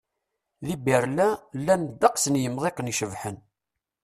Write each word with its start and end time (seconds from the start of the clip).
Di 0.65 0.75
Berlin, 0.85 1.35
llan 1.59 1.81
ddeqs 1.89 2.23
n 2.27 2.39
yemḍiqen 2.43 2.91
icebḥen. 2.91 3.37